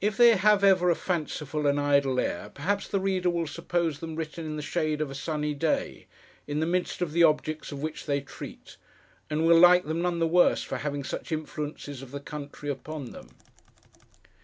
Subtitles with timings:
[0.00, 4.14] If they have ever a fanciful and idle air, perhaps the reader will suppose them
[4.14, 6.06] written in the shade of a Sunny Day,
[6.46, 8.76] in the midst of the objects of which they treat,
[9.28, 13.06] and will like them none the worse for having such influences of the country upon
[13.06, 13.30] them.